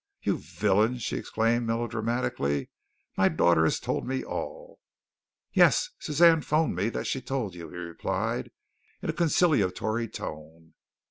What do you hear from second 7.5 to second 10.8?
you," he replied, in a conciliatory tone.